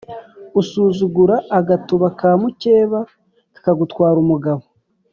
[0.61, 2.99] Usuzugura agatuba ka mucyeba
[3.53, 4.63] kakagutwara umugabo.